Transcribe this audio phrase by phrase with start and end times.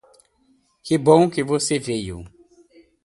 [0.81, 2.25] Que bom que você veio.